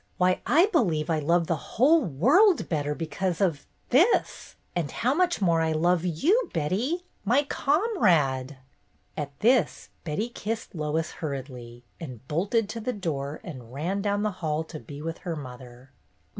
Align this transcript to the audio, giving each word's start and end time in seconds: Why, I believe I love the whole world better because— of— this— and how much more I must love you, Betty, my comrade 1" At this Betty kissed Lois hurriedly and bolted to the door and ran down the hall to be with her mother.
Why, 0.17 0.41
I 0.47 0.65
believe 0.65 1.11
I 1.11 1.19
love 1.19 1.45
the 1.45 1.77
whole 1.77 2.03
world 2.03 2.67
better 2.67 2.95
because— 2.95 3.39
of— 3.39 3.67
this— 3.91 4.55
and 4.75 4.89
how 4.89 5.13
much 5.13 5.43
more 5.43 5.61
I 5.61 5.73
must 5.73 5.79
love 5.79 6.05
you, 6.05 6.49
Betty, 6.51 7.05
my 7.23 7.43
comrade 7.43 8.53
1" 8.53 8.57
At 9.25 9.39
this 9.41 9.89
Betty 10.03 10.29
kissed 10.29 10.73
Lois 10.73 11.11
hurriedly 11.11 11.83
and 11.99 12.27
bolted 12.27 12.67
to 12.69 12.79
the 12.79 12.93
door 12.93 13.41
and 13.43 13.71
ran 13.71 14.01
down 14.01 14.23
the 14.23 14.31
hall 14.41 14.63
to 14.63 14.79
be 14.79 15.03
with 15.03 15.19
her 15.19 15.35
mother. 15.35 15.91